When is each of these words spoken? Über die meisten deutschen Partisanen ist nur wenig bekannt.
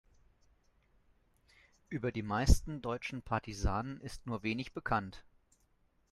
Über 1.89 2.11
die 2.11 2.23
meisten 2.23 2.81
deutschen 2.81 3.21
Partisanen 3.21 4.01
ist 4.01 4.25
nur 4.25 4.41
wenig 4.41 4.73
bekannt. 4.73 5.23